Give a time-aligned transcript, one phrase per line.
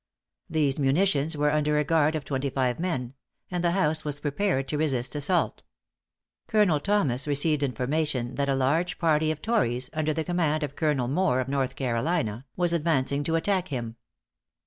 [0.49, 3.13] These munitions were under a guard of twenty five men;
[3.51, 5.61] and the house was prepared to resist assault.
[6.47, 11.07] Colonel Thomas received information that a large party of tories, under the command of Colonel
[11.07, 13.95] More of North Carolina, was advancing to attack him.